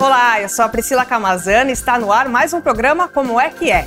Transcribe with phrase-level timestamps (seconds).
[0.00, 3.50] Olá, eu sou a Priscila Camazana e está no ar mais um programa Como é
[3.50, 3.84] que é.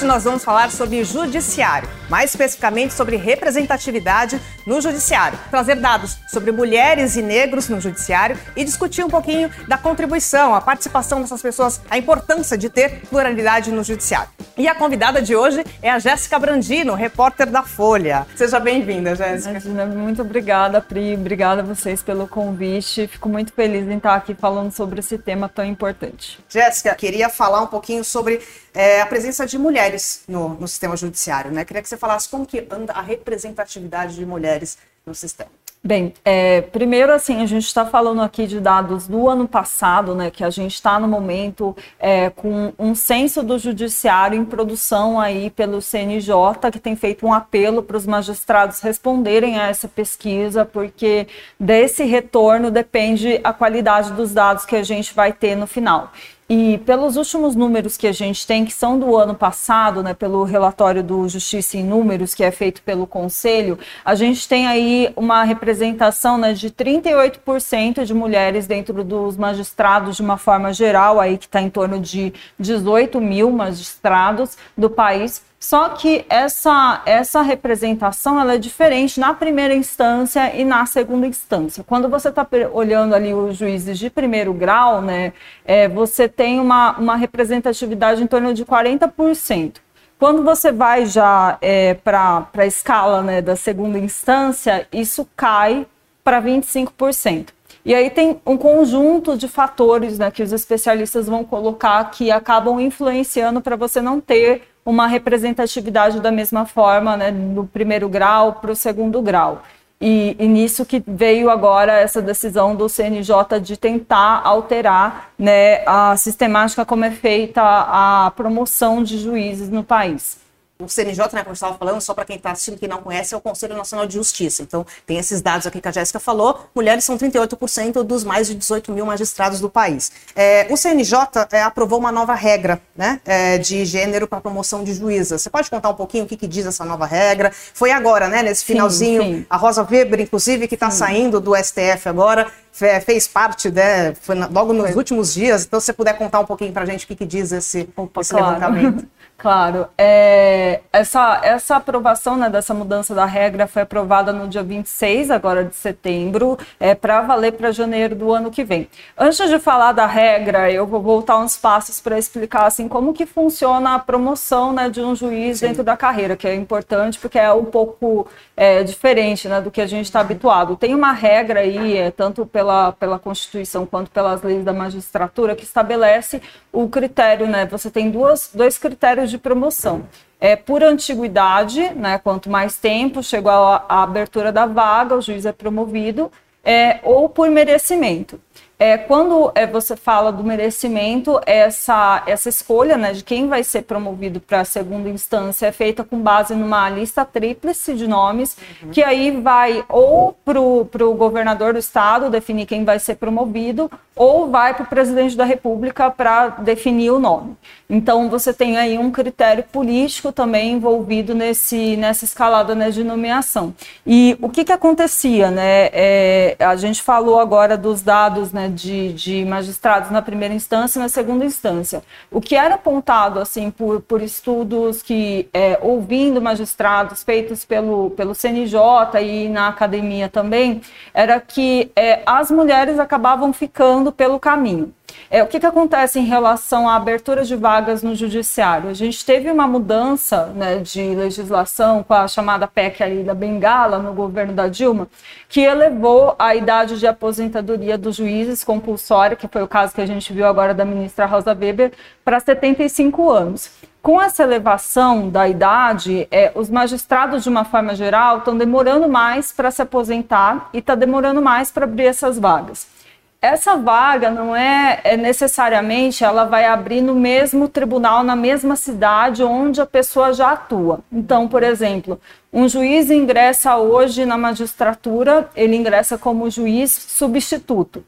[0.00, 6.50] Hoje nós vamos falar sobre judiciário, mais especificamente sobre representatividade no judiciário, trazer dados sobre
[6.52, 11.82] mulheres e negros no judiciário e discutir um pouquinho da contribuição, a participação dessas pessoas,
[11.90, 14.30] a importância de ter pluralidade no judiciário.
[14.56, 18.26] E a convidada de hoje é a Jéssica Brandino, repórter da Folha.
[18.36, 19.60] Seja bem-vinda, Jéssica.
[19.86, 21.14] Muito obrigada, Pri.
[21.14, 23.06] Obrigada a vocês pelo convite.
[23.06, 26.38] Fico muito feliz em estar aqui falando sobre esse tema tão importante.
[26.48, 28.40] Jéssica, queria falar um pouquinho sobre
[28.74, 29.89] é, a presença de mulheres
[30.28, 31.64] no, no, sistema judiciário, né?
[31.64, 35.50] Queria que você falasse como que anda a representatividade de mulheres no sistema.
[35.82, 40.30] Bem, é, primeiro assim, a gente está falando aqui de dados do ano passado, né,
[40.30, 45.48] que a gente está no momento é, com um censo do judiciário em produção aí
[45.48, 51.26] pelo CNJ, que tem feito um apelo para os magistrados responderem a essa pesquisa, porque
[51.58, 56.12] desse retorno depende a qualidade dos dados que a gente vai ter no final.
[56.52, 60.42] E pelos últimos números que a gente tem, que são do ano passado, né, pelo
[60.42, 65.44] relatório do Justiça em Números, que é feito pelo Conselho, a gente tem aí uma
[65.44, 71.46] representação né, de 38% de mulheres dentro dos magistrados, de uma forma geral, aí que
[71.46, 78.54] está em torno de 18 mil magistrados do país, só que essa, essa representação ela
[78.54, 81.84] é diferente na primeira instância e na segunda instância.
[81.86, 86.98] Quando você está olhando ali os juízes de primeiro grau, né, é, você tem uma,
[86.98, 89.74] uma representatividade em torno de 40%.
[90.18, 95.86] Quando você vai já é, para a escala né, da segunda instância, isso cai
[96.24, 97.48] para 25%.
[97.84, 102.80] E aí tem um conjunto de fatores né, que os especialistas vão colocar que acabam
[102.80, 108.72] influenciando para você não ter uma representatividade da mesma forma, né, do primeiro grau para
[108.72, 109.62] o segundo grau.
[110.00, 116.16] E, e, nisso que veio agora essa decisão do CNJ de tentar alterar né, a
[116.16, 120.40] sistemática como é feita a promoção de juízes no país
[120.80, 123.34] o CNJ, né, como eu estava falando, só para quem está assistindo que não conhece,
[123.34, 124.62] é o Conselho Nacional de Justiça.
[124.62, 126.66] Então, tem esses dados aqui que a Jéssica falou.
[126.74, 130.10] Mulheres são 38% dos mais de 18 mil magistrados do país.
[130.34, 134.94] É, o CNJ é, aprovou uma nova regra né, é, de gênero para promoção de
[134.94, 135.42] juízas.
[135.42, 137.52] Você pode contar um pouquinho o que, que, diz essa nova regra?
[137.52, 139.46] Foi agora, né, nesse finalzinho, sim, sim.
[139.48, 144.72] a Rosa Weber, inclusive, que está saindo do STF agora, fez parte, né, foi logo
[144.72, 145.64] nos últimos dias.
[145.64, 147.88] Então, se você puder contar um pouquinho para a gente o que, que diz esse,
[147.96, 148.54] Opa, esse claro.
[148.54, 149.06] levantamento.
[149.40, 149.88] Claro.
[149.96, 155.64] É, essa, essa aprovação né, dessa mudança da regra foi aprovada no dia 26 agora
[155.64, 158.86] de setembro, é, para valer para janeiro do ano que vem.
[159.16, 163.24] Antes de falar da regra, eu vou voltar uns passos para explicar assim, como que
[163.24, 165.68] funciona a promoção né, de um juiz Sim.
[165.68, 169.80] dentro da carreira, que é importante porque é um pouco é, diferente né, do que
[169.80, 170.76] a gente está habituado.
[170.76, 175.64] Tem uma regra aí, é, tanto pela, pela Constituição quanto pelas leis da magistratura, que
[175.64, 177.64] estabelece o critério, né?
[177.66, 180.06] Você tem duas, dois critérios de promoção.
[180.40, 182.18] É por antiguidade, né?
[182.18, 186.30] Quanto mais tempo chegou a, a abertura da vaga, o juiz é promovido,
[186.64, 188.40] é, ou por merecimento.
[188.80, 193.82] É, quando é, você fala do merecimento, essa, essa escolha né, de quem vai ser
[193.82, 198.88] promovido para a segunda instância é feita com base numa lista tríplice de nomes, uhum.
[198.88, 204.50] que aí vai ou para o governador do estado definir quem vai ser promovido, ou
[204.50, 207.56] vai para o presidente da república para definir o nome.
[207.88, 213.74] Então você tem aí um critério político também envolvido nesse, nessa escalada né, de nomeação.
[214.06, 215.50] E o que, que acontecia?
[215.50, 215.88] Né?
[215.92, 221.02] É, a gente falou agora dos dados né, de, de magistrados na primeira instância e
[221.02, 222.02] na segunda instância.
[222.30, 228.34] O que era apontado assim por, por estudos que, é, ouvindo magistrados feitos pelo, pelo
[228.34, 228.78] CNJ
[229.22, 230.80] e na academia também,
[231.12, 234.94] era que é, as mulheres acabavam ficando pelo caminho.
[235.32, 238.90] É, o que, que acontece em relação à abertura de vagas no judiciário?
[238.90, 244.00] A gente teve uma mudança né, de legislação com a chamada PEC ali da Bengala
[244.00, 245.06] no governo da Dilma,
[245.48, 250.06] que elevou a idade de aposentadoria dos juízes compulsória, que foi o caso que a
[250.06, 251.92] gente viu agora da ministra Rosa Weber,
[252.24, 253.70] para 75 anos.
[254.02, 259.52] Com essa elevação da idade, é, os magistrados, de uma forma geral, estão demorando mais
[259.52, 262.98] para se aposentar e está demorando mais para abrir essas vagas
[263.42, 269.42] essa vaga não é, é, necessariamente ela vai abrir no mesmo tribunal, na mesma cidade
[269.42, 271.00] onde a pessoa já atua.
[271.10, 272.20] Então, por exemplo,
[272.52, 278.04] um juiz ingressa hoje na magistratura, ele ingressa como juiz substituto.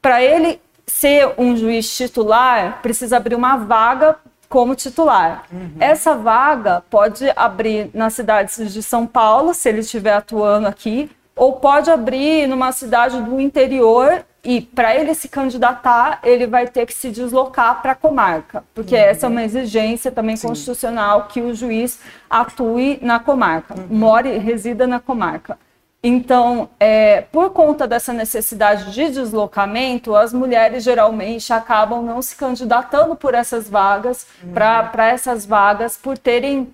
[0.00, 4.16] Para ele ser um juiz titular, precisa abrir uma vaga
[4.48, 5.46] como titular.
[5.50, 5.72] Uhum.
[5.80, 11.54] Essa vaga pode abrir nas cidades de São Paulo, se ele estiver atuando aqui, ou
[11.54, 16.94] pode abrir numa cidade do interior e para ele se candidatar, ele vai ter que
[16.94, 19.00] se deslocar para a comarca, porque uhum.
[19.00, 20.46] essa é uma exigência também Sim.
[20.46, 21.98] constitucional que o juiz
[22.30, 23.86] atue na comarca, uhum.
[23.90, 25.58] more, resida na comarca.
[26.00, 33.16] Então, é, por conta dessa necessidade de deslocamento, as mulheres geralmente acabam não se candidatando
[33.16, 34.52] por essas vagas, uhum.
[34.52, 36.72] para essas vagas, por terem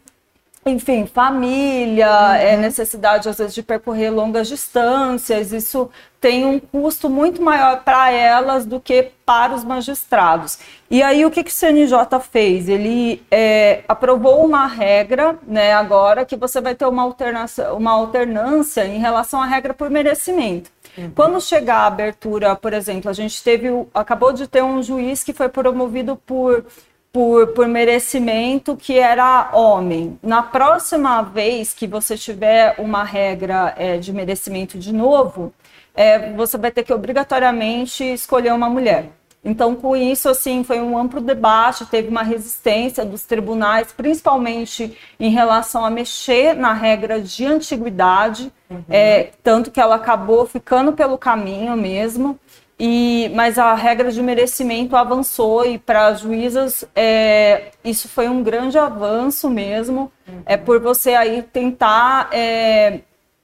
[0.64, 2.35] enfim, família, uhum.
[2.35, 8.12] é, necessidade às vezes de percorrer longas distâncias, isso tem um custo muito maior para
[8.12, 10.61] elas do que para os magistrados.
[10.88, 12.69] E aí o que, que o CNJ fez?
[12.69, 18.87] Ele é, aprovou uma regra, né, agora que você vai ter uma alternância, uma alternância
[18.87, 20.70] em relação à regra por merecimento.
[20.97, 21.11] Uhum.
[21.12, 25.32] Quando chegar a abertura, por exemplo, a gente teve, acabou de ter um juiz que
[25.32, 26.64] foi promovido por
[27.12, 30.19] por, por merecimento que era homem.
[30.23, 35.53] Na próxima vez que você tiver uma regra é, de merecimento de novo,
[35.94, 39.11] é, você vai ter que obrigatoriamente escolher uma mulher.
[39.44, 45.31] Então, com isso, assim, foi um amplo debate, teve uma resistência dos tribunais, principalmente em
[45.31, 48.85] relação a mexer na regra de antiguidade, uhum.
[48.88, 52.38] é, tanto que ela acabou ficando pelo caminho mesmo.
[52.78, 58.42] E, mas a regra de merecimento avançou e para as juízas é, isso foi um
[58.42, 60.10] grande avanço mesmo.
[60.26, 60.42] Uhum.
[60.46, 63.00] É por você aí tentar é,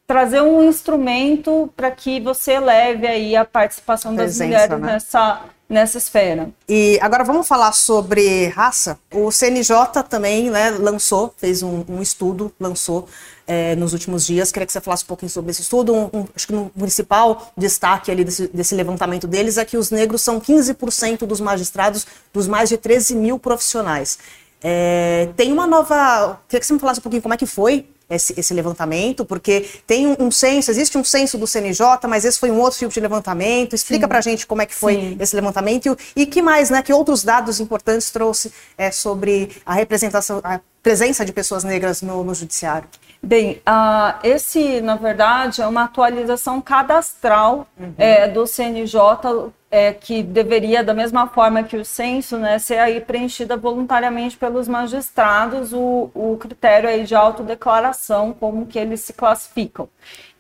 [0.09, 4.93] trazer um instrumento para que você leve aí a participação das mulheres né?
[4.95, 6.49] nessa nessa esfera.
[6.67, 8.99] E agora vamos falar sobre raça.
[9.13, 13.07] O CNJ também né, lançou, fez um, um estudo, lançou
[13.47, 14.51] é, nos últimos dias.
[14.51, 15.95] Queria que você falasse um pouquinho sobre esse estudo.
[15.95, 19.91] Um, um, acho que o principal destaque ali desse, desse, levantamento deles é que os
[19.91, 24.19] negros são 15% dos magistrados dos mais de 13 mil profissionais.
[24.63, 26.41] É, tem uma nova.
[26.49, 29.69] Queria que você me falasse um pouquinho como é que foi esse, esse levantamento, porque
[29.87, 32.93] tem um, um, censo, existe um censo do CNJ, mas esse foi um outro tipo
[32.93, 33.75] de levantamento.
[33.75, 35.17] Explica pra gente como é que foi Sim.
[35.21, 36.83] esse levantamento e, e que mais, né?
[36.83, 42.25] Que outros dados importantes trouxe é, sobre a representação, a presença de pessoas negras no,
[42.25, 42.89] no judiciário?
[43.23, 47.93] Bem, uh, esse, na verdade, é uma atualização cadastral uhum.
[47.99, 53.01] é, do CNJ, é, que deveria, da mesma forma que o censo, né, ser aí
[53.01, 59.89] preenchida voluntariamente pelos magistrados o, o critério aí de autodeclaração, como que eles se classificam.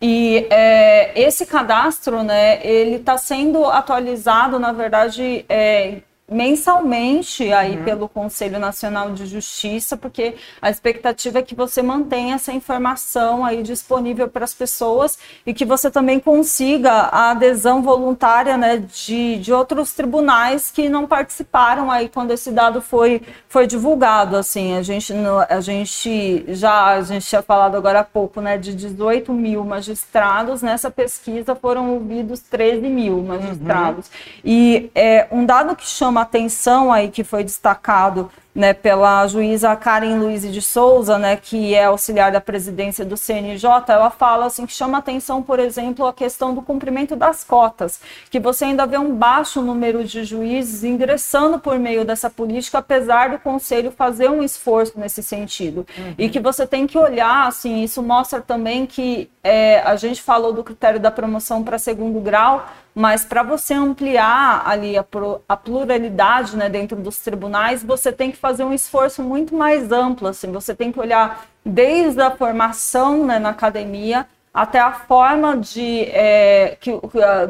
[0.00, 5.98] E é, esse cadastro, né, ele está sendo atualizado, na verdade, é,
[6.30, 7.84] mensalmente aí uhum.
[7.84, 13.62] pelo Conselho Nacional de Justiça, porque a expectativa é que você mantenha essa informação aí
[13.62, 19.52] disponível para as pessoas e que você também consiga a adesão voluntária né, de, de
[19.52, 24.36] outros tribunais que não participaram aí quando esse dado foi, foi divulgado.
[24.36, 25.12] Assim, a gente,
[25.48, 30.62] a gente já a gente tinha falado agora há pouco né, de 18 mil magistrados,
[30.62, 34.06] nessa pesquisa foram ouvidos 13 mil magistrados.
[34.06, 34.12] Uhum.
[34.44, 39.74] E é, um dado que chama uma atenção aí que foi destacado né, pela juíza
[39.76, 44.66] Karen Luiz de Souza, né, que é auxiliar da presidência do CNJ, ela fala assim
[44.66, 48.00] que chama atenção, por exemplo, a questão do cumprimento das cotas,
[48.30, 53.30] que você ainda vê um baixo número de juízes ingressando por meio dessa política, apesar
[53.30, 55.86] do conselho fazer um esforço nesse sentido.
[55.96, 56.14] Uhum.
[56.18, 60.52] E que você tem que olhar, assim, isso mostra também que é, a gente falou
[60.52, 62.66] do critério da promoção para segundo grau,
[62.98, 65.04] mas para você ampliar ali a,
[65.48, 70.28] a pluralidade né, dentro dos tribunais, você tem que fazer um esforço muito mais amplo.
[70.28, 76.02] Assim, você tem que olhar desde a formação né, na academia até a forma de
[76.06, 76.90] é, que,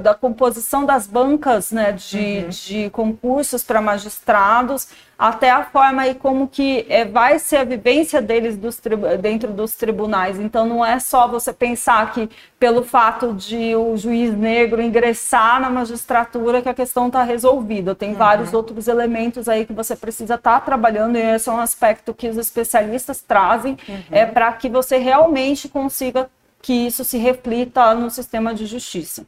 [0.02, 2.48] da composição das bancas né, de, uhum.
[2.48, 4.88] de concursos para magistrados,
[5.18, 8.80] até a forma e como que é, vai ser a vivência deles dos
[9.20, 10.38] dentro dos tribunais.
[10.38, 15.68] Então não é só você pensar que pelo fato de o juiz negro ingressar na
[15.68, 17.96] magistratura que a questão está resolvida.
[17.96, 18.16] Tem uhum.
[18.16, 22.14] vários outros elementos aí que você precisa estar tá trabalhando e esse é um aspecto
[22.14, 24.02] que os especialistas trazem uhum.
[24.12, 29.24] é para que você realmente consiga que isso se reflita no sistema de justiça.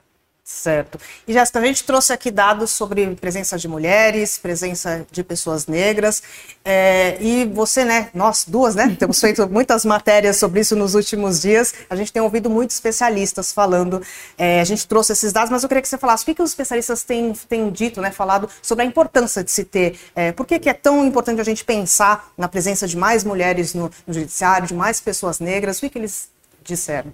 [0.51, 0.99] Certo.
[1.29, 6.23] E Jéssica, a gente trouxe aqui dados sobre presença de mulheres, presença de pessoas negras,
[6.65, 11.41] é, e você, né, nós duas, né, temos feito muitas matérias sobre isso nos últimos
[11.41, 14.03] dias, a gente tem ouvido muitos especialistas falando,
[14.37, 16.43] é, a gente trouxe esses dados, mas eu queria que você falasse o que, que
[16.43, 20.45] os especialistas têm, têm dito, né, falado sobre a importância de se ter, é, por
[20.45, 24.13] que, que é tão importante a gente pensar na presença de mais mulheres no, no
[24.13, 26.29] judiciário, de mais pessoas negras, o que, que eles
[26.71, 27.13] disseram?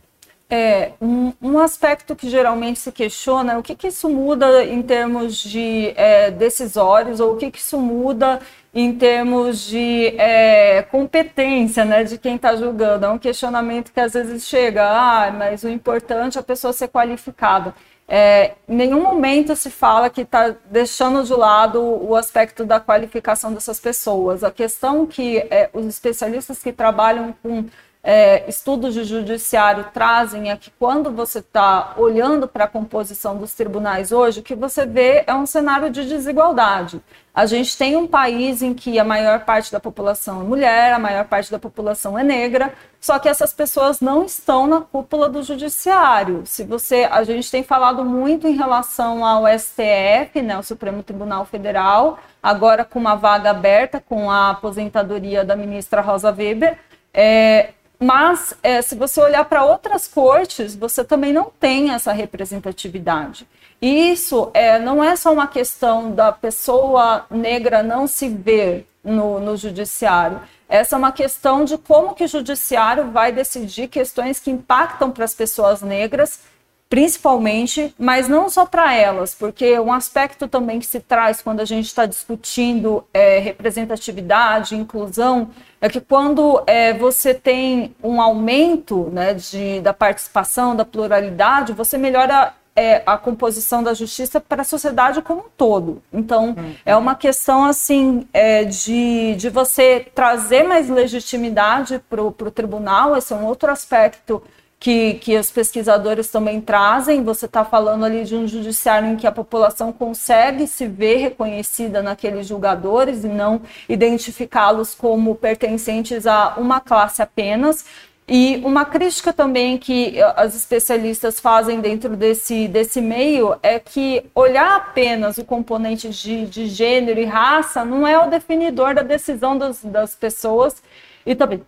[0.48, 4.80] É, um, um, aspecto que geralmente se questiona é o que, que isso muda em
[4.80, 8.40] termos de é, decisórios, ou o que, que isso muda
[8.72, 13.06] em termos de é, competência né, de quem está julgando.
[13.06, 16.88] É um questionamento que às vezes chega, ah, mas o importante é a pessoa ser
[16.88, 17.74] qualificada.
[18.08, 23.52] É, em nenhum momento se fala que está deixando de lado o aspecto da qualificação
[23.52, 24.44] dessas pessoas.
[24.44, 27.64] A questão que é, os especialistas que trabalham com
[28.08, 33.52] é, estudos de judiciário trazem é que quando você está olhando para a composição dos
[33.52, 37.02] tribunais hoje, o que você vê é um cenário de desigualdade.
[37.34, 41.00] A gente tem um país em que a maior parte da população é mulher, a
[41.00, 45.42] maior parte da população é negra, só que essas pessoas não estão na cúpula do
[45.42, 46.44] judiciário.
[46.46, 51.44] Se você, a gente tem falado muito em relação ao STF, né, o Supremo Tribunal
[51.44, 56.78] Federal, agora com uma vaga aberta com a aposentadoria da ministra Rosa Weber.
[57.12, 63.46] É, mas, é, se você olhar para outras cortes, você também não tem essa representatividade.
[63.80, 69.38] E isso é, não é só uma questão da pessoa negra não se ver no,
[69.40, 70.40] no judiciário.
[70.68, 75.24] Essa é uma questão de como que o judiciário vai decidir questões que impactam para
[75.24, 76.40] as pessoas negras
[76.88, 81.64] principalmente, mas não só para elas, porque um aspecto também que se traz quando a
[81.64, 85.50] gente está discutindo é, representatividade, inclusão,
[85.80, 91.98] é que quando é, você tem um aumento né, de, da participação, da pluralidade, você
[91.98, 96.02] melhora é, a composição da justiça para a sociedade como um todo.
[96.12, 96.74] Então, uhum.
[96.84, 103.32] é uma questão assim é, de, de você trazer mais legitimidade para o tribunal, esse
[103.32, 104.42] é um outro aspecto
[104.78, 107.22] que, que os pesquisadores também trazem.
[107.22, 112.02] Você está falando ali de um judiciário em que a população consegue se ver reconhecida
[112.02, 117.84] naqueles julgadores e não identificá-los como pertencentes a uma classe apenas.
[118.28, 124.76] E uma crítica também que as especialistas fazem dentro desse, desse meio é que olhar
[124.76, 129.84] apenas o componente de, de gênero e raça não é o definidor da decisão das,
[129.84, 130.82] das pessoas
[131.24, 131.62] e também,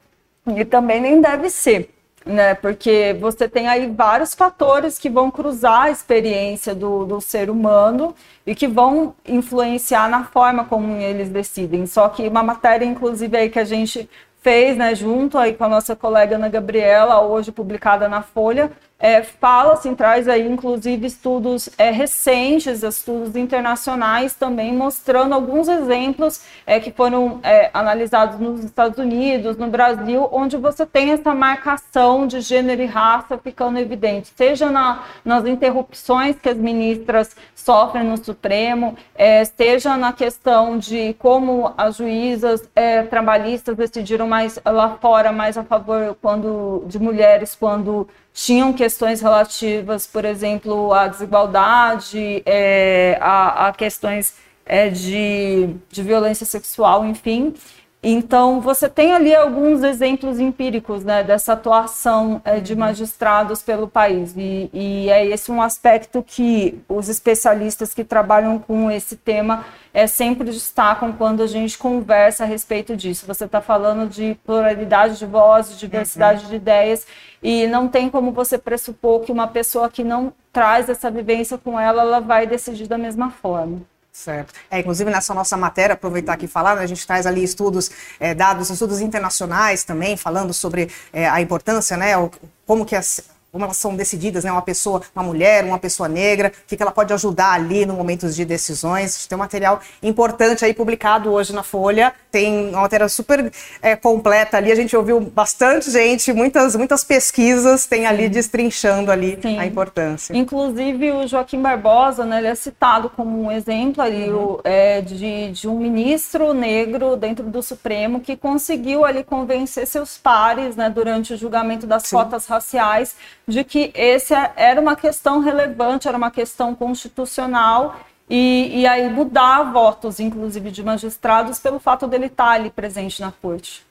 [0.49, 1.91] e também nem deve ser
[2.29, 2.55] né?
[2.55, 8.15] Porque você tem aí vários fatores que vão cruzar a experiência do, do ser humano
[8.47, 11.87] e que vão influenciar na forma como eles decidem.
[11.87, 14.09] Só que uma matéria, inclusive, aí que a gente
[14.43, 19.23] fez, né, junto aí com a nossa colega Ana Gabriela, hoje publicada na Folha, é,
[19.23, 26.81] fala, assim, traz aí inclusive estudos é, recentes, estudos internacionais também, mostrando alguns exemplos é,
[26.81, 32.41] que foram é, analisados nos Estados Unidos, no Brasil, onde você tem essa marcação de
[32.41, 38.97] gênero e raça ficando evidente, seja na, nas interrupções que as ministras sofrem no Supremo,
[39.15, 45.57] é, seja na questão de como as juízas é, trabalhistas decidiram mais lá fora, mais
[45.57, 48.09] a favor quando de mulheres quando
[48.45, 56.47] tinham questões relativas, por exemplo, à desigualdade, é, a, a, questões é, de, de violência
[56.47, 57.53] sexual, enfim.
[58.01, 64.35] Então, você tem ali alguns exemplos empíricos né, dessa atuação é, de magistrados pelo país.
[64.37, 70.07] E, e, é esse um aspecto que os especialistas que trabalham com esse tema é,
[70.07, 73.27] sempre destacam quando a gente conversa a respeito disso.
[73.27, 76.51] Você está falando de pluralidade de vozes, diversidade uhum.
[76.51, 77.05] de ideias,
[77.43, 81.79] e não tem como você pressupor que uma pessoa que não traz essa vivência com
[81.79, 83.83] ela, ela vai decidir da mesma forma.
[84.19, 84.53] Certo.
[84.69, 87.89] É, inclusive nessa nossa matéria, aproveitar aqui e falar, né, a gente traz ali estudos,
[88.19, 92.29] é, dados, estudos internacionais também, falando sobre é, a importância, né, o,
[92.67, 93.23] como que as,
[93.59, 94.53] como elas são decididas, né?
[94.53, 97.95] Uma pessoa, uma mulher, uma pessoa negra, o que, que ela pode ajudar ali no
[97.95, 99.27] momentos de decisões.
[99.27, 102.15] Tem um material importante aí publicado hoje na Folha.
[102.31, 103.51] Tem uma matéria super
[103.83, 104.71] é, completa ali.
[104.71, 108.31] A gente ouviu bastante gente, muitas, muitas pesquisas tem ali Sim.
[108.31, 109.59] destrinchando ali Sim.
[109.59, 110.37] a importância.
[110.37, 112.39] Inclusive o Joaquim Barbosa, né?
[112.39, 114.53] Ele é citado como um exemplo ali uhum.
[114.53, 120.17] o, é, de, de um ministro negro dentro do Supremo que conseguiu ali convencer seus
[120.17, 120.89] pares, né?
[120.89, 122.15] Durante o julgamento das Sim.
[122.15, 123.17] cotas raciais
[123.49, 129.73] de que esse era uma questão relevante, era uma questão constitucional e, e aí mudar
[129.73, 133.87] votos, inclusive de magistrados, pelo fato dele estar ali presente na corte.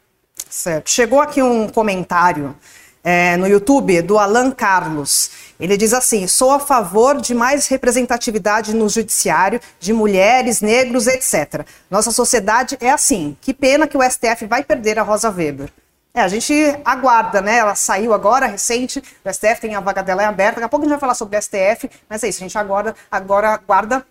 [0.47, 0.91] Certo.
[0.91, 2.55] Chegou aqui um comentário
[3.03, 5.31] é, no YouTube do Alan Carlos.
[5.59, 11.65] Ele diz assim: sou a favor de mais representatividade no judiciário, de mulheres, negros, etc.
[11.89, 13.35] Nossa sociedade é assim.
[13.41, 15.69] Que pena que o STF vai perder a Rosa Weber.
[16.17, 16.51] É, a gente
[16.83, 17.59] aguarda, né?
[17.59, 20.55] Ela saiu agora, recente, o STF tem a vaga dela é aberta.
[20.55, 22.57] Daqui a pouco a gente vai falar sobre o STF, mas é isso, a gente
[22.57, 24.03] agora, agora aguarda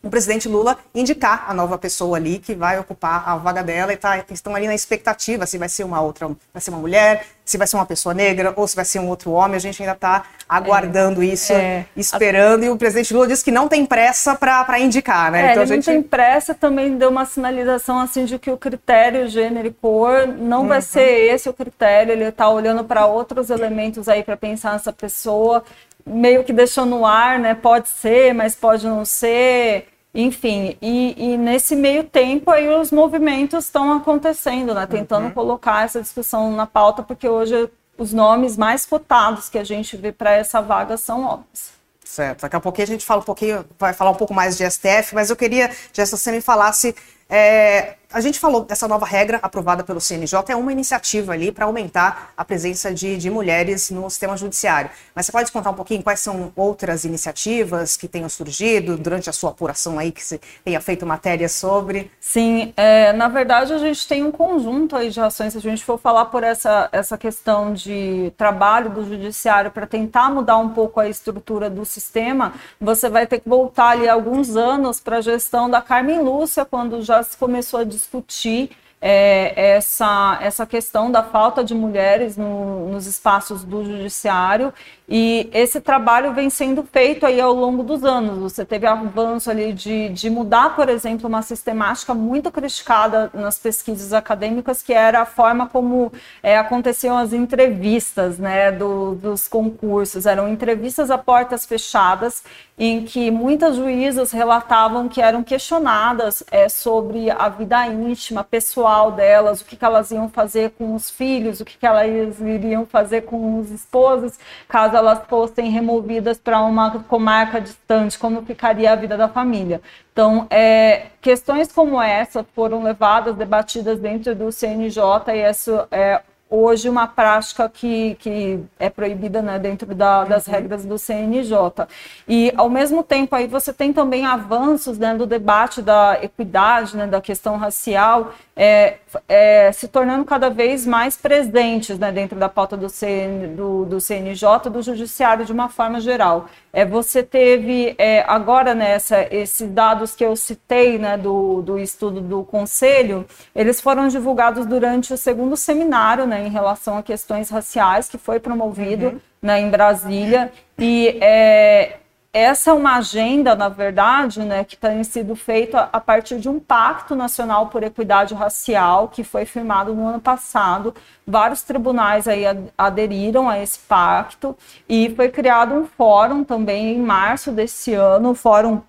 [0.00, 3.96] o presidente Lula indicar a nova pessoa ali que vai ocupar a vaga dela e
[3.96, 7.58] tá, estão ali na expectativa se vai ser uma outra, vai ser uma mulher, se
[7.58, 9.56] vai ser uma pessoa negra ou se vai ser um outro homem.
[9.56, 12.62] A gente ainda está aguardando é, isso, é, esperando.
[12.62, 12.66] A...
[12.66, 15.48] E o presidente Lula disse que não tem pressa para indicar, né?
[15.48, 15.86] É, então, ele gente...
[15.88, 20.28] não tem pressa, também deu uma sinalização assim de que o critério gênero e cor
[20.28, 20.68] não uhum.
[20.68, 22.12] vai ser esse o critério.
[22.12, 25.64] Ele está olhando para outros elementos aí para pensar nessa pessoa
[26.08, 27.54] meio que deixou no ar, né?
[27.54, 29.88] Pode ser, mas pode não ser.
[30.14, 34.86] Enfim, e, e nesse meio tempo aí os movimentos estão acontecendo, né?
[34.86, 35.32] Tentando uhum.
[35.32, 40.10] colocar essa discussão na pauta, porque hoje os nomes mais cotados que a gente vê
[40.10, 41.72] para essa vaga são homens.
[42.04, 42.40] Certo.
[42.40, 45.14] Daqui a pouquinho a gente fala um pouquinho, vai falar um pouco mais de STF,
[45.14, 46.96] mas eu queria, Jessa, você me falasse
[47.28, 51.66] é, a gente falou dessa nova regra aprovada pelo CNJ, é uma iniciativa ali para
[51.66, 54.90] aumentar a presença de, de, mulheres no sistema judiciário.
[55.14, 59.32] Mas você pode contar um pouquinho quais são outras iniciativas que tenham surgido durante a
[59.32, 62.10] sua apuração aí, que você tenha feito matéria sobre?
[62.18, 65.84] Sim, é, na verdade a gente tem um conjunto aí de ações, se a gente
[65.84, 70.98] for falar por essa, essa questão de trabalho do judiciário para tentar mudar um pouco
[70.98, 75.68] a estrutura do sistema, você vai ter que voltar ali alguns anos para a gestão
[75.68, 81.62] da Carmen Lúcia, quando já se começou a discutir é, essa, essa questão da falta
[81.62, 84.72] de mulheres no, nos espaços do judiciário
[85.08, 88.38] e esse trabalho vem sendo feito aí ao longo dos anos.
[88.40, 94.12] Você teve avanço ali de, de mudar, por exemplo, uma sistemática muito criticada nas pesquisas
[94.12, 96.12] acadêmicas, que era a forma como
[96.42, 100.26] é, aconteciam as entrevistas né, do, dos concursos.
[100.26, 102.42] Eram entrevistas a portas fechadas,
[102.78, 109.60] em que muitas juízas relatavam que eram questionadas é, sobre a vida íntima, pessoal delas,
[109.60, 113.22] o que, que elas iam fazer com os filhos, o que, que elas iriam fazer
[113.22, 114.38] com os esposos,
[114.68, 119.80] caso elas fossem removidas para uma comarca distante, como ficaria a vida da família.
[120.12, 126.88] Então, é, questões como essa foram levadas, debatidas dentro do CNJ, e isso é hoje
[126.88, 130.52] uma prática que, que é proibida né, dentro da, das uhum.
[130.52, 131.86] regras do CNJ.
[132.26, 137.06] E, ao mesmo tempo, aí você tem também avanços né, do debate da equidade, né,
[137.06, 138.96] da questão racial, é,
[139.28, 144.00] é, se tornando cada vez mais presentes né, dentro da pauta do, CN, do, do
[144.00, 146.46] CNJ, do Judiciário de uma forma geral.
[146.72, 151.78] É, você teve é, agora nessa né, esses dados que eu citei né, do, do
[151.78, 157.50] estudo do Conselho, eles foram divulgados durante o segundo seminário né, em relação a questões
[157.50, 159.20] raciais que foi promovido uhum.
[159.42, 161.98] né, em Brasília e é,
[162.32, 166.60] essa é uma agenda, na verdade, né, que tem sido feita a partir de um
[166.60, 170.94] pacto nacional por equidade racial que foi firmado no ano passado.
[171.26, 172.44] Vários tribunais aí
[172.76, 174.56] aderiram a esse pacto
[174.88, 178.82] e foi criado um fórum também em março desse ano, o fórum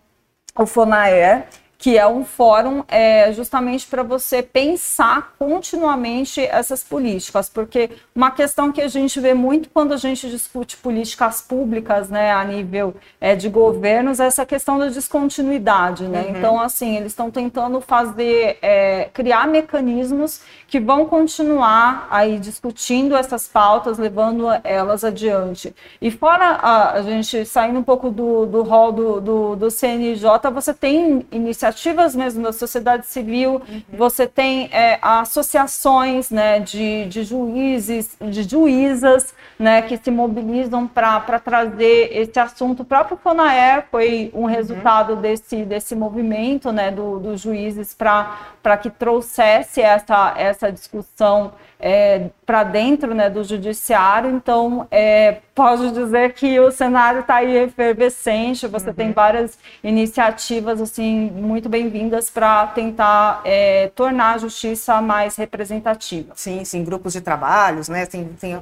[0.56, 1.48] o FONAER,
[1.80, 8.70] que é um fórum é, justamente para você pensar continuamente essas políticas, porque uma questão
[8.70, 13.34] que a gente vê muito quando a gente discute políticas públicas, né, a nível é,
[13.34, 16.24] de governos, é essa questão da descontinuidade, né?
[16.24, 16.38] Uhum.
[16.38, 23.48] Então, assim, eles estão tentando fazer, é, criar mecanismos que vão continuar aí discutindo essas
[23.48, 25.74] pautas, levando elas adiante.
[26.02, 30.52] E fora a, a gente saindo um pouco do, do rol do, do, do CNJ,
[30.54, 33.82] você tem iniciativas iniciativas mesmo da sociedade civil, uhum.
[33.94, 41.40] você tem é, associações né, de, de juízes, de juízas, né, que se mobilizam para
[41.40, 42.82] trazer esse assunto.
[42.82, 44.46] O próprio Fonaer foi um uhum.
[44.46, 52.30] resultado desse, desse movimento né, do, dos juízes para que trouxesse essa, essa discussão é,
[52.46, 54.30] para dentro né, do judiciário.
[54.30, 58.94] Então, é, posso dizer que o cenário está aí efervescente, você uhum.
[58.94, 66.32] tem várias iniciativas assim muito bem-vindas para tentar é, tornar a justiça mais representativa.
[66.34, 68.06] Sim, sim, grupos de trabalhos, né?
[68.06, 68.58] Tem, tem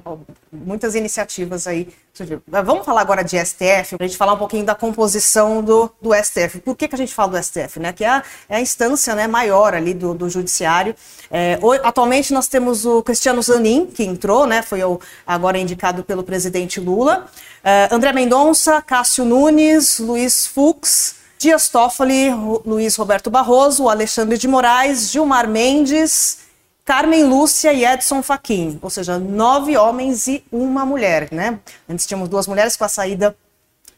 [0.52, 1.88] muitas iniciativas aí
[2.48, 6.14] Vamos falar agora de STF, para a gente falar um pouquinho da composição do, do
[6.14, 6.60] STF.
[6.60, 7.80] Por que, que a gente fala do STF?
[7.80, 7.94] Né?
[7.94, 10.96] Que é a, é a instância né, maior ali do, do judiciário.
[11.30, 16.24] É, atualmente nós temos o Cristiano Zanin, que entrou, né, foi o, agora indicado pelo
[16.24, 17.28] presidente Lula.
[17.64, 22.32] É, André Mendonça, Cássio Nunes, Luiz Fux, Dias Toffoli,
[22.66, 26.47] Luiz Roberto Barroso, Alexandre de Moraes, Gilmar Mendes
[26.88, 31.60] Carmen Lúcia e Edson Fachin, ou seja, nove homens e uma mulher, né?
[31.88, 33.36] Antes tínhamos duas mulheres com a saída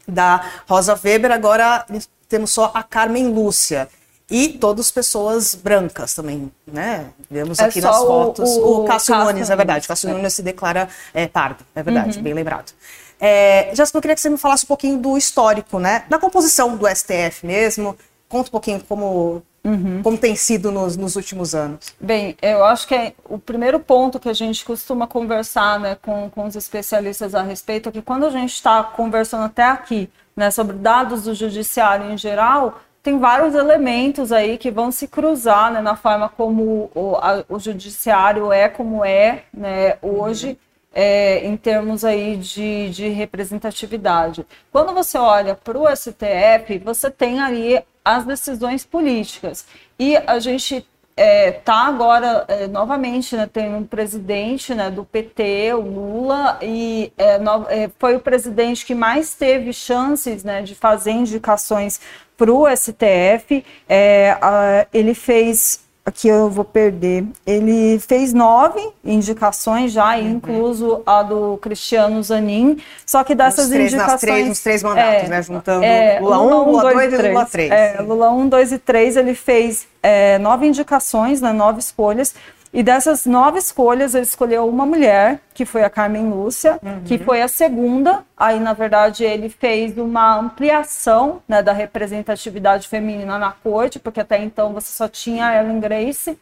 [0.08, 1.86] da Rosa Weber, agora
[2.28, 3.88] temos só a Carmen Lúcia.
[4.28, 7.10] E todas pessoas brancas também, né?
[7.30, 8.50] Vemos é aqui nas fotos.
[8.50, 9.86] O, o, o Cássio Nunes, é verdade.
[9.86, 10.12] Cássio é.
[10.12, 12.24] Nunes se declara é, pardo, é verdade, uhum.
[12.24, 12.72] bem lembrado.
[13.20, 16.04] É, Jéssica, eu queria que você me falasse um pouquinho do histórico, né?
[16.08, 17.96] Da composição do STF mesmo,
[18.30, 20.02] Conta um pouquinho como, uhum.
[20.02, 21.94] como tem sido nos, nos, últimos anos.
[22.00, 26.30] Bem, eu acho que é o primeiro ponto que a gente costuma conversar né, com,
[26.30, 30.50] com os especialistas a respeito é que quando a gente está conversando até aqui né,
[30.50, 35.80] sobre dados do judiciário em geral, tem vários elementos aí que vão se cruzar né,
[35.80, 40.48] na forma como o, a, o judiciário é como é né, hoje.
[40.48, 44.44] Uhum é, em termos aí de, de representatividade.
[44.72, 49.66] Quando você olha para o STF, você tem ali as decisões políticas.
[49.98, 55.04] E a gente está é, tá agora é, novamente né, tem um presidente né, do
[55.04, 60.62] PT, o Lula, e é, no, é, foi o presidente que mais teve chances né,
[60.62, 62.00] de fazer indicações
[62.36, 63.64] para o STF.
[63.86, 67.24] É, a, ele fez aqui eu vou perder.
[67.46, 70.30] Ele fez nove indicações já, uhum.
[70.32, 72.78] incluso a do Cristiano Zanin.
[73.06, 74.20] Só que dessas nos três, indicações.
[74.20, 75.42] Três, nos três mandatos, é, né?
[75.42, 77.70] Juntando é, Lula 1, Lula 2 e Lula 3.
[77.70, 82.34] É, Lula 1, 2 e 3, ele fez é, nove indicações, né, nove escolhas.
[82.72, 87.02] E dessas nove escolhas, ele escolheu uma mulher, que foi a Carmen Lúcia, uhum.
[87.04, 88.22] que foi a segunda.
[88.36, 94.40] Aí, na verdade, ele fez uma ampliação né, da representatividade feminina na corte, porque até
[94.42, 96.38] então você só tinha a Ellen Grace.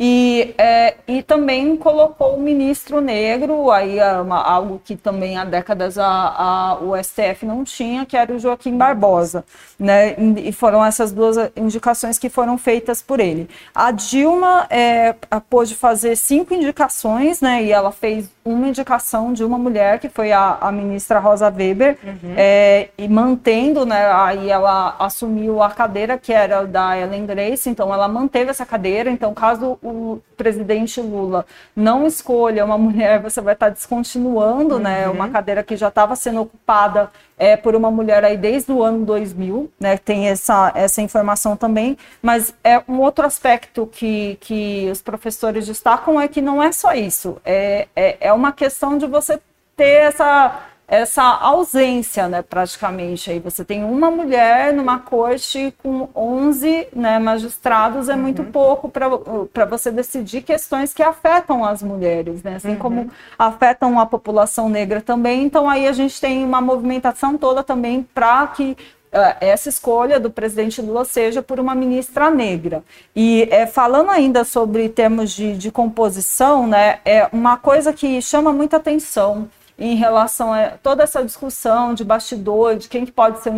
[0.00, 5.44] E, é, e também colocou o ministro negro, aí é uma, algo que também há
[5.44, 9.44] décadas a, a, o STF não tinha, que era o Joaquim Barbosa.
[9.78, 10.16] Né?
[10.38, 13.48] E foram essas duas indicações que foram feitas por ele.
[13.74, 15.14] A Dilma é,
[15.48, 17.62] pôde fazer cinco indicações, né?
[17.62, 21.96] e ela fez uma indicação de uma mulher, que foi a, a ministra Rosa Weber,
[22.02, 22.34] uhum.
[22.36, 27.92] é, e mantendo, né, aí ela assumiu a cadeira que era da Ellen Grace, então
[27.92, 33.54] ela manteve essa cadeira, então caso o presidente Lula não escolha uma mulher, você vai
[33.54, 35.12] estar descontinuando, né, uhum.
[35.14, 38.82] né, uma cadeira que já estava sendo ocupada é, por uma mulher aí desde o
[38.82, 44.88] ano 2000, né, tem essa, essa informação também, mas é um outro aspecto que, que
[44.90, 49.06] os professores destacam é que não é só isso, é, é, é uma questão de
[49.06, 49.40] você
[49.76, 53.30] ter essa essa ausência, né, praticamente.
[53.30, 58.20] Aí você tem uma mulher numa corte com 11 né, magistrados, é uhum.
[58.20, 62.78] muito pouco para você decidir questões que afetam as mulheres, né, assim uhum.
[62.78, 65.44] como afetam a população negra também.
[65.44, 70.30] Então, aí a gente tem uma movimentação toda também para que uh, essa escolha do
[70.30, 72.84] presidente Lula seja por uma ministra negra.
[73.16, 78.52] E é, falando ainda sobre termos de, de composição, né, é uma coisa que chama
[78.52, 79.48] muita atenção
[79.82, 83.52] em relação a toda essa discussão de bastidor, de quem que pode ser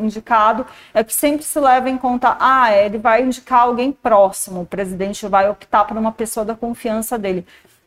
[0.00, 4.66] indicado, é que sempre se leva em conta, ah, ele vai indicar alguém próximo, o
[4.66, 7.44] presidente vai optar por uma pessoa da confiança dele.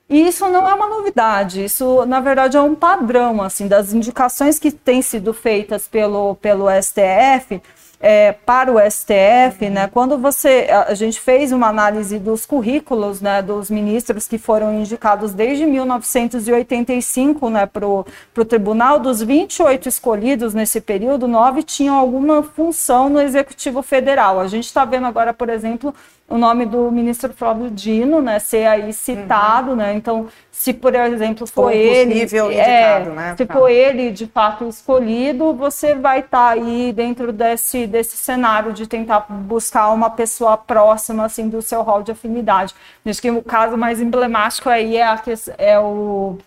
[0.10, 4.60] E isso não é uma novidade, isso na verdade é um padrão assim das indicações
[4.60, 7.62] que têm sido feitas pelo, pelo STF
[8.00, 9.72] é, para o STF, uhum.
[9.72, 9.90] né?
[9.92, 15.34] Quando você a, gente fez uma análise dos currículos, né, dos ministros que foram indicados
[15.34, 18.06] desde 1985, né, para o
[18.48, 24.40] tribunal, dos 28 escolhidos nesse período, nove tinham alguma função no Executivo Federal.
[24.40, 25.94] A gente está vendo agora, por exemplo,
[26.30, 29.76] o nome do ministro Flávio Dino, né, ser aí citado, uhum.
[29.76, 29.94] né?
[29.94, 32.22] Então, se por exemplo for ele,
[32.54, 33.36] é, né?
[33.36, 38.74] se for ele de fato escolhido, você vai estar tá aí dentro desse desse cenário
[38.74, 42.76] de tentar buscar uma pessoa próxima assim do seu rol de afinidade.
[43.06, 45.22] Acho que o caso mais emblemático aí é, a,
[45.58, 46.38] é o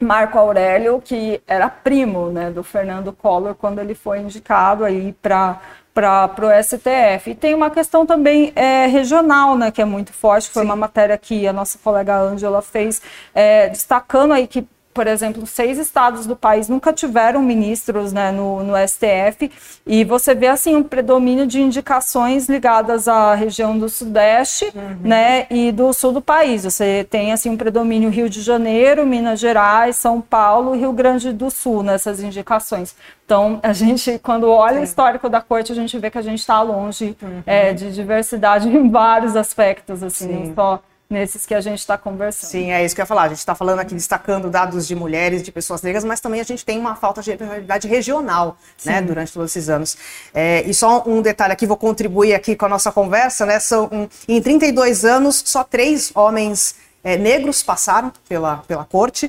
[0.00, 5.60] Marco Aurélio, que era primo né, do Fernando Collor quando ele foi indicado aí para
[5.94, 7.30] para o STF.
[7.30, 10.68] E tem uma questão também é, regional, né, que é muito forte, foi Sim.
[10.68, 13.02] uma matéria que a nossa colega Ângela fez,
[13.34, 18.62] é, destacando aí que por exemplo, seis estados do país nunca tiveram ministros né, no,
[18.64, 19.50] no, STF,
[19.86, 24.96] e você vê assim um predomínio de indicações ligadas à região do Sudeste uhum.
[25.02, 26.64] né, e do sul do país.
[26.64, 31.32] Você tem assim um predomínio Rio de Janeiro, Minas Gerais, São Paulo e Rio Grande
[31.32, 32.94] do Sul nessas indicações.
[33.24, 34.80] Então, a gente, quando olha Sim.
[34.80, 37.42] o histórico da corte, a gente vê que a gente está longe uhum.
[37.46, 40.46] é, de diversidade em vários aspectos, assim, Sim.
[40.46, 42.48] não só nesses que a gente está conversando.
[42.48, 43.22] Sim, é isso que eu ia falar.
[43.22, 46.44] A gente está falando aqui, destacando dados de mulheres, de pessoas negras, mas também a
[46.44, 49.96] gente tem uma falta de realidade regional, né, durante todos esses anos.
[50.32, 53.90] É, e só um detalhe aqui, vou contribuir aqui com a nossa conversa, né, são,
[53.90, 59.28] um, em 32 anos, só três homens é, negros passaram pela, pela corte.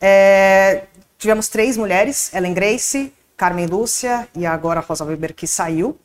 [0.00, 0.82] É,
[1.16, 5.96] tivemos três mulheres, Ellen Grace, Carmen Lúcia e agora Rosa Weber, que saiu,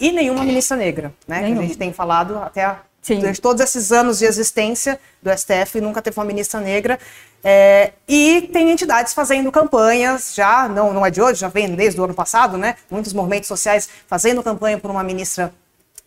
[0.00, 3.18] e nenhuma ministra negra, né, que a gente tem falado até a Sim.
[3.18, 6.98] Durante todos esses anos de existência do STF, nunca teve uma ministra negra.
[7.44, 12.00] É, e tem entidades fazendo campanhas, já, não, não é de hoje, já vem desde
[12.00, 12.76] o ano passado, né?
[12.90, 15.52] Muitos movimentos sociais fazendo campanha por uma ministra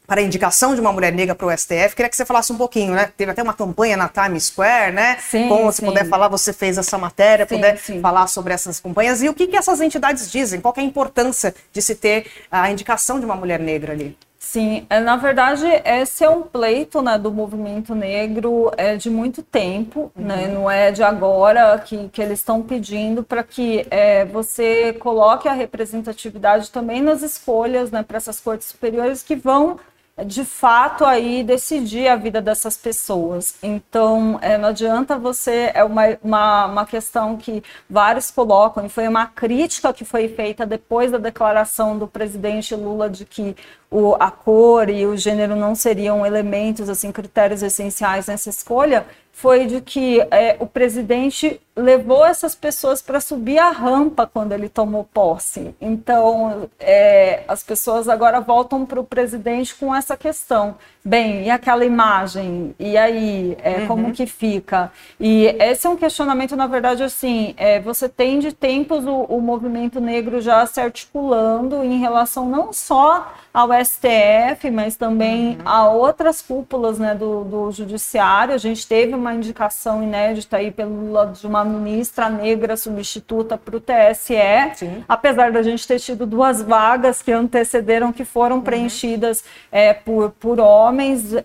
[0.07, 1.95] para a indicação de uma mulher negra para o STF.
[1.95, 3.11] Queria que você falasse um pouquinho, né?
[3.15, 5.17] Teve até uma campanha na Times Square, né?
[5.19, 5.75] Sim, Como, sim.
[5.75, 8.01] se puder falar, você fez essa matéria, Sim, puder sim.
[8.01, 11.53] falar sobre essas campanhas e o que, que essas entidades dizem, qual é a importância
[11.71, 14.17] de se ter a indicação de uma mulher negra ali.
[14.39, 19.41] Sim, é, na verdade, esse é um pleito né, do movimento negro é, de muito
[19.41, 24.93] tempo, né, não é de agora que, que eles estão pedindo para que é, você
[24.93, 29.79] coloque a representatividade também nas escolhas né, para essas cortes superiores que vão
[30.25, 33.55] de fato aí decidir a vida dessas pessoas.
[33.61, 39.07] Então, é, não adianta você, é uma, uma, uma questão que vários colocam, e foi
[39.07, 43.55] uma crítica que foi feita depois da declaração do presidente Lula de que
[43.91, 49.05] o, a cor e o gênero não seriam elementos, assim, critérios essenciais nessa escolha,
[49.37, 54.67] foi de que é, o presidente levou essas pessoas para subir a rampa quando ele
[54.67, 55.75] tomou posse.
[55.79, 60.75] Então, é, as pessoas agora voltam para o presidente com essa questão.
[61.07, 62.75] Bem, e aquela imagem?
[62.77, 63.87] E aí, é, Uhum.
[63.87, 64.91] como que fica?
[65.17, 69.39] E esse é um questionamento, na verdade, assim, é, você tem de tempos o, o
[69.39, 76.41] movimento negro já se articulando em relação não só ao STF, mas também a outras
[76.41, 78.53] cúpulas né, do, do judiciário.
[78.53, 83.77] A gente teve uma indicação inédita aí pelo Lula de uma ministra negra substituta para
[83.77, 84.35] o TSE,
[84.75, 85.05] Sim.
[85.07, 89.41] apesar da gente ter tido duas vagas que antecederam, que foram preenchidas
[89.71, 90.96] é, por, por homens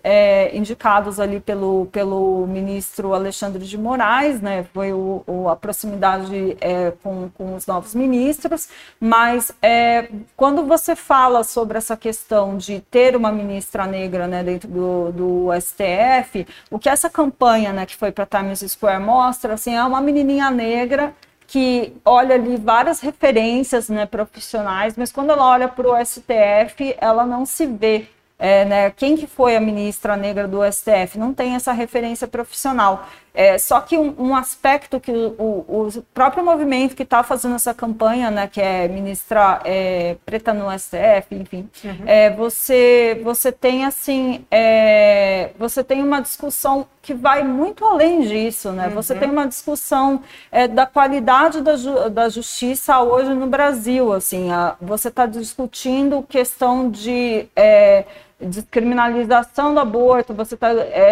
[0.03, 4.65] é, indicados ali pelo, pelo ministro Alexandre de Moraes, né?
[4.73, 8.67] Foi o, o- a proximidade é, com, com os novos ministros,
[8.99, 14.67] mas é, quando você fala sobre essa questão de ter uma ministra negra né, dentro
[14.69, 19.75] do, do STF, o que essa campanha né, que foi para Times Square mostra assim,
[19.75, 21.13] é uma menininha negra
[21.47, 27.25] que olha ali várias referências né, profissionais, mas quando ela olha para o STF, ela
[27.25, 28.07] não se vê.
[28.43, 31.17] É, né, quem que foi a ministra negra do STF?
[31.17, 33.07] Não tem essa referência profissional.
[33.35, 37.55] É, só que um, um aspecto que o, o- o próprio movimento que está fazendo
[37.55, 41.67] essa campanha, né, que é ministra é, preta no STF, enfim,
[42.05, 48.71] é, você, você tem assim, é, você tem uma discussão que vai muito além disso,
[48.71, 48.87] né?
[48.89, 54.51] Você tem uma discussão é, da qualidade da, ju- da justiça hoje no Brasil, assim,
[54.51, 58.05] a- você está discutindo questão de é,
[58.45, 60.69] descriminalização do aborto, você está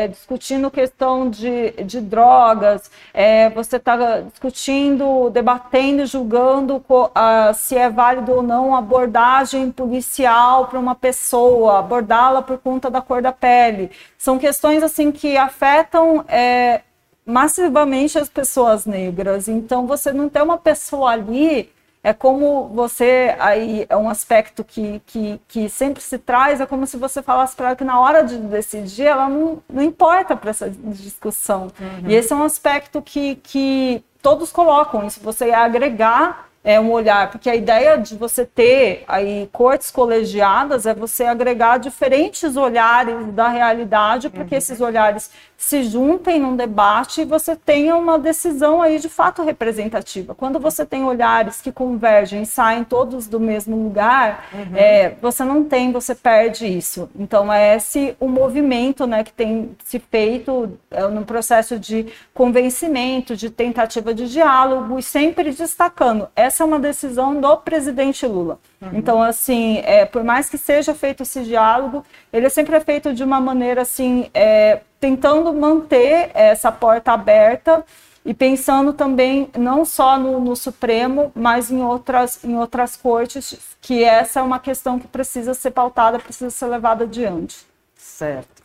[0.07, 6.83] discutindo questão de, de drogas, é, você está discutindo, debatendo, julgando
[7.15, 13.01] ah, se é válido ou não abordagem policial para uma pessoa, abordá-la por conta da
[13.01, 13.91] cor da pele.
[14.17, 16.81] São questões assim que afetam é,
[17.25, 19.47] massivamente as pessoas negras.
[19.47, 21.71] Então, você não ter uma pessoa ali
[22.03, 26.87] é como você aí é um aspecto que, que, que sempre se traz, é como
[26.87, 30.49] se você falasse para ela que na hora de decidir ela não, não importa para
[30.49, 31.71] essa discussão.
[32.07, 37.31] E esse é um aspecto que, que todos colocam, isso você agregar é um olhar,
[37.31, 43.47] porque a ideia de você ter aí cortes colegiadas é você agregar diferentes olhares da
[43.47, 48.97] realidade para que esses olhares se juntem num debate e você tenha uma decisão aí
[48.97, 50.33] de fato representativa.
[50.33, 55.63] Quando você tem olhares que convergem e saem todos do mesmo lugar, é, você não
[55.63, 57.07] tem, você perde isso.
[57.15, 63.37] Então é esse o movimento né, que tem se feito é, no processo de convencimento,
[63.37, 66.27] de tentativa de diálogo e sempre destacando.
[66.35, 68.57] Essa é uma decisão do presidente Lula.
[68.93, 73.23] Então, assim, é, por mais que seja feito esse diálogo, ele sempre é feito de
[73.23, 77.83] uma maneira assim, é, tentando manter essa porta aberta
[78.23, 84.03] e pensando também não só no, no Supremo, mas em outras, em outras cortes, que
[84.03, 87.57] essa é uma questão que precisa ser pautada, precisa ser levada adiante.
[87.97, 88.61] Certo.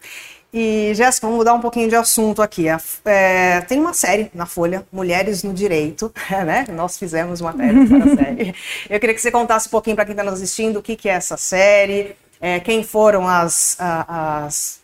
[0.53, 2.67] E, Jéssica, vamos mudar um pouquinho de assunto aqui.
[3.05, 6.67] É, tem uma série na Folha, Mulheres no Direito, né?
[6.71, 8.55] Nós fizemos matéria para a série.
[8.89, 11.09] Eu queria que você contasse um pouquinho para quem está nos assistindo o que, que
[11.09, 14.81] é essa série, é, quem foram as, as,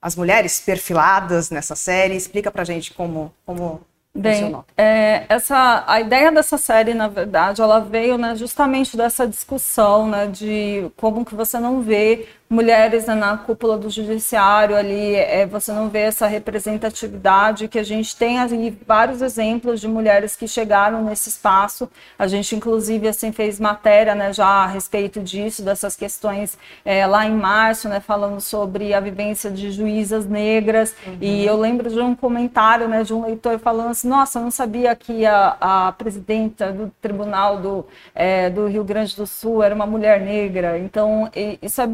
[0.00, 2.14] as mulheres perfiladas nessa série.
[2.16, 3.80] Explica para gente como, como
[4.14, 4.64] Bem, funcionou.
[4.76, 10.26] é, essa, a ideia dessa série, na verdade, ela veio né, justamente dessa discussão né,
[10.26, 15.70] de como que você não vê mulheres né, na cúpula do judiciário ali, é, você
[15.70, 21.04] não vê essa representatividade, que a gente tem ali vários exemplos de mulheres que chegaram
[21.04, 26.56] nesse espaço, a gente inclusive assim fez matéria né, já a respeito disso, dessas questões
[26.84, 31.90] é, lá em março, né, falando sobre a vivência de juízas negras, e eu lembro
[31.90, 35.92] de um comentário né, de um leitor falando assim, nossa, não sabia que a, a
[35.92, 41.30] presidenta do tribunal do, é, do Rio Grande do Sul era uma mulher negra, então
[41.62, 41.88] isso é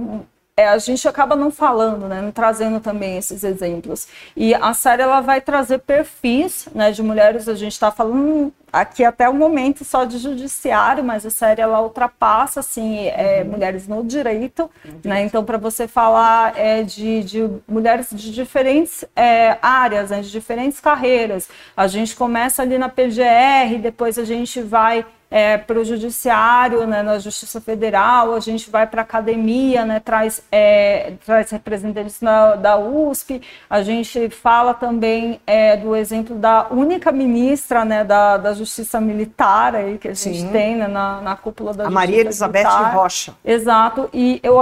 [0.57, 4.07] é, a gente acaba não falando, né, não trazendo também esses exemplos.
[4.37, 9.05] E a série ela vai trazer perfis né, de mulheres, a gente está falando aqui
[9.05, 13.53] até o momento só de judiciário, mas a série ela ultrapassa assim é, uhum.
[13.53, 14.69] mulheres no direito,
[15.05, 15.23] né?
[15.23, 20.81] Então para você falar é, de, de, mulheres de diferentes é, áreas, né, de diferentes
[20.81, 26.87] carreiras, a gente começa ali na PGR, depois a gente vai é, para o judiciário,
[26.87, 32.21] né, na Justiça Federal, a gente vai para a academia, né, traz, é, traz representantes
[32.21, 38.37] na, da USP, a gente fala também é, do exemplo da única ministra né, da,
[38.37, 38.64] da Justiça
[39.01, 40.49] Militar aí, que a gente Sim.
[40.51, 42.95] tem né, na, na cúpula da a Justiça Maria Elizabeth Militar.
[42.95, 43.35] Rocha.
[43.45, 44.57] Exato, e eu,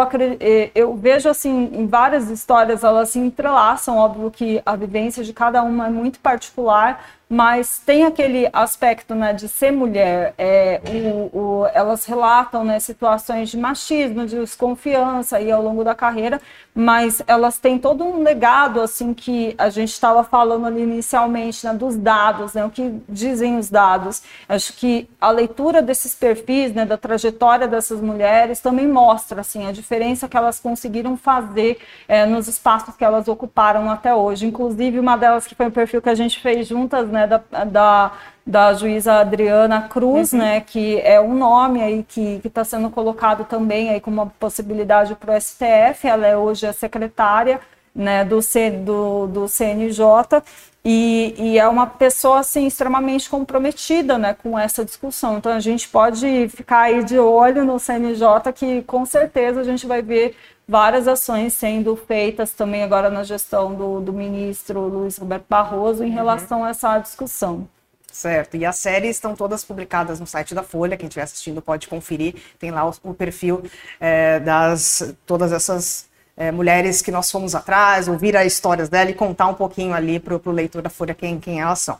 [0.74, 5.62] eu vejo assim, em várias histórias, elas se entrelaçam, óbvio que a vivência de cada
[5.62, 10.34] uma é muito particular, mas tem aquele aspecto né, de ser mulher.
[10.36, 15.94] É, o, o, elas relatam né, situações de machismo, de desconfiança aí ao longo da
[15.94, 16.38] carreira,
[16.74, 21.72] mas elas têm todo um legado assim que a gente estava falando ali inicialmente né,
[21.72, 24.22] dos dados, né, o que dizem os dados.
[24.46, 29.72] Acho que a leitura desses perfis, né, da trajetória dessas mulheres, também mostra assim a
[29.72, 34.46] diferença que elas conseguiram fazer é, nos espaços que elas ocuparam até hoje.
[34.46, 38.12] Inclusive uma delas que foi um perfil que a gente fez juntas, né, da, da,
[38.46, 40.38] da juíza Adriana Cruz, uhum.
[40.38, 45.14] né, que é um nome aí que está sendo colocado também aí como uma possibilidade
[45.14, 47.60] para o STF, ela é hoje a secretária
[47.94, 50.42] né, do, C, do, do CNJ
[50.84, 55.38] e, e, é uma pessoa assim extremamente comprometida né, com essa discussão.
[55.38, 59.86] Então a gente pode ficar aí de olho no CNJ que com certeza a gente
[59.86, 60.34] vai ver
[60.66, 66.08] várias ações sendo feitas também agora na gestão do, do ministro Luiz Roberto Barroso em
[66.08, 66.14] uhum.
[66.14, 67.68] relação a essa discussão.
[68.12, 71.88] Certo, e as séries estão todas publicadas no site da Folha, quem estiver assistindo pode
[71.88, 73.62] conferir, tem lá o, o perfil
[73.98, 79.14] é, das todas essas é, mulheres que nós fomos atrás, ouvir as histórias dela e
[79.14, 81.98] contar um pouquinho ali para o leitor da Folha quem, quem elas são.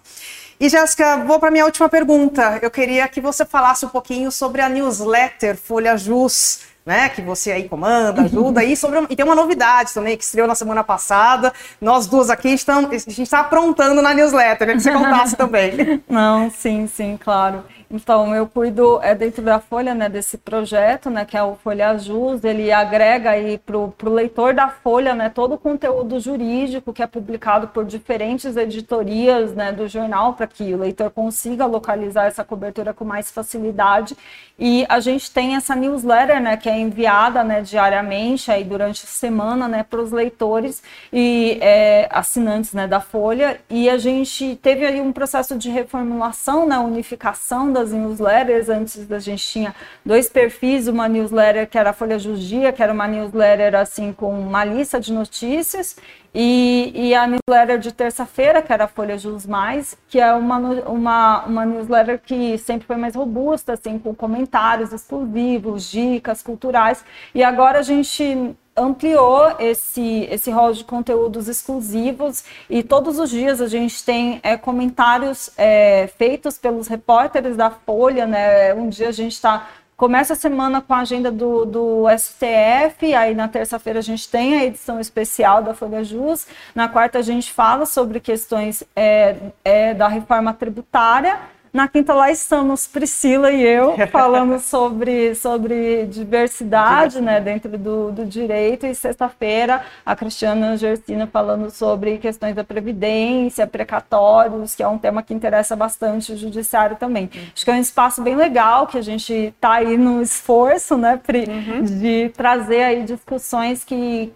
[0.63, 2.61] E Jéssica, vou para minha última pergunta.
[2.63, 7.53] Eu queria que você falasse um pouquinho sobre a newsletter Folha Jus né, que você
[7.53, 8.61] aí comanda, ajuda.
[8.61, 11.53] aí sobre, e tem uma novidade também que estreou na semana passada.
[11.81, 16.03] Nós duas aqui estamos, a gente está aprontando na newsletter, queria que você contasse também.
[16.09, 17.65] Não, sim, sim, claro.
[17.95, 21.99] Então, eu cuido é dentro da Folha, né, desse projeto, né, que é o Folha
[21.99, 27.03] Jus, ele agrega aí para o leitor da Folha, né, todo o conteúdo jurídico que
[27.03, 32.43] é publicado por diferentes editorias, né, do jornal, para que o leitor consiga localizar essa
[32.43, 34.17] cobertura com mais facilidade.
[34.59, 39.09] E a gente tem essa newsletter, né, que é enviada, né, diariamente, aí durante a
[39.09, 43.61] semana, né, para os leitores e é, assinantes, né, da Folha.
[43.69, 48.69] E a gente teve aí um processo de reformulação, né, unificação da duas newsletters.
[48.69, 52.93] Antes a gente tinha dois perfis, uma newsletter que era a Folha Judia, que era
[52.93, 55.97] uma newsletter assim com uma lista de notícias,
[56.35, 60.57] e, e a newsletter de terça-feira, que era a Folha Jus Mais, que é uma,
[60.59, 67.05] uma, uma newsletter que sempre foi mais robusta, assim, com comentários exclusivos, dicas culturais.
[67.35, 73.61] E agora a gente ampliou esse, esse rol de conteúdos exclusivos e todos os dias
[73.61, 78.73] a gente tem é, comentários é, feitos pelos repórteres da Folha, né?
[78.75, 79.69] Um dia a gente está
[80.03, 84.59] começa a semana com a agenda do, do STF, aí na terça-feira a gente tem
[84.59, 89.95] a edição especial da Folha Jus, na quarta a gente fala sobre questões é, é,
[89.95, 91.39] da reforma tributária,
[91.73, 98.27] na quinta lá estamos Priscila e eu falando sobre, sobre diversidade né, dentro do, do
[98.27, 98.87] direito.
[98.87, 105.23] E sexta-feira a Cristiana Gersina falando sobre questões da Previdência, precatórios, que é um tema
[105.23, 107.31] que interessa bastante o judiciário também.
[107.35, 107.41] Uhum.
[107.55, 111.19] Acho que é um espaço bem legal que a gente está aí no esforço, né,
[111.25, 111.85] Pri, uhum.
[111.85, 114.31] de trazer aí discussões que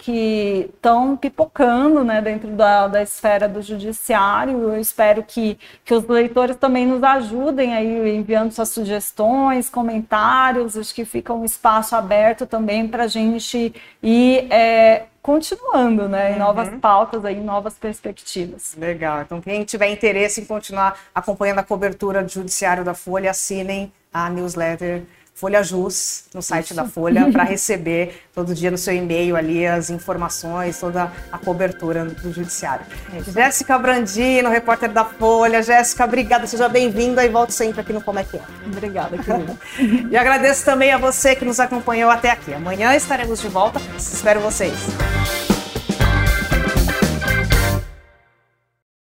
[0.75, 4.72] estão pipocando né, dentro da, da esfera do judiciário.
[4.72, 10.76] Eu espero que, que os leitores também nos ajudem ajudem aí enviando suas sugestões, comentários.
[10.76, 16.38] Acho que fica um espaço aberto também para a gente ir é, continuando, né, em
[16.38, 16.78] novas uhum.
[16.78, 18.76] pautas aí, novas perspectivas.
[18.78, 19.22] Legal.
[19.22, 24.30] Então, quem tiver interesse em continuar acompanhando a cobertura do Judiciário da Folha, assinem a
[24.30, 25.02] newsletter
[25.37, 26.75] Folha Jus, no site Isso.
[26.75, 32.07] da Folha, para receber todo dia no seu e-mail ali as informações, toda a cobertura
[32.07, 32.87] do Judiciário.
[33.34, 35.62] Jéssica Brandino, repórter da Folha.
[35.62, 38.43] Jéssica, obrigada, seja bem-vinda e volte sempre aqui no Como é que é.
[38.64, 39.57] Obrigada, querida.
[40.11, 42.55] e agradeço também a você que nos acompanhou até aqui.
[42.55, 43.78] Amanhã estaremos de volta.
[43.99, 44.72] Espero vocês.